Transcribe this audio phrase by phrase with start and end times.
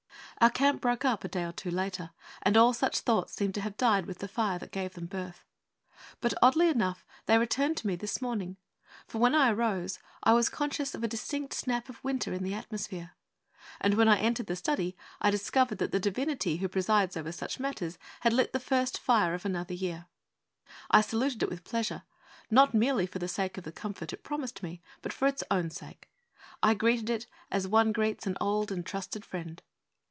[0.39, 2.09] Our camp broke up a day or two later;
[2.41, 5.45] and all such thoughts seemed to have died with the fire that gave them birth.
[6.19, 8.57] But, oddly enough, they returned to me this morning.
[9.05, 12.55] For, when I arose, I was conscious of a distinct snap of winter in the
[12.55, 13.11] atmosphere;
[13.79, 17.59] and when I entered the study I discovered that the divinity who presides over such
[17.59, 20.07] matters had lit the first fire of another year.
[20.89, 22.01] I saluted it with pleasure,
[22.49, 25.69] not merely for the sake of the comfort it promised me, but for its own
[25.69, 26.09] sake.
[26.63, 29.61] I greeted it as one greets an old and trusted friend.